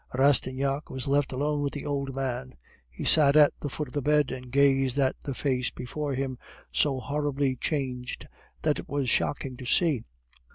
[0.15, 2.55] Rastignac was left alone with the old man.
[2.89, 6.39] He sat at the foot of the bed, and gazed at the face before him,
[6.71, 8.27] so horribly changed
[8.63, 10.05] that it was shocking to see.